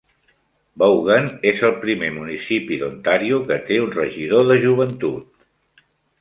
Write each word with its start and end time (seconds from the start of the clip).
Vaughan 0.83 1.27
és 1.49 1.61
el 1.69 1.75
primer 1.83 2.09
municipi 2.15 2.79
d'Ontario 2.85 3.39
que 3.53 3.59
té 3.69 3.79
un 3.83 3.93
regidor 3.99 4.49
de 4.53 4.59
Joventut. 4.65 5.47